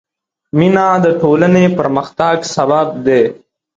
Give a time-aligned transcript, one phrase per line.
[0.57, 3.23] مینه د ټولنې پرمختګ سبب دی.